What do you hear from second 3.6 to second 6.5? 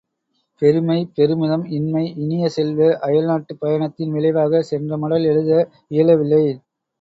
பயணத்தின் விளைவாக, சென்ற மடல் எழுத இயலவில்லை.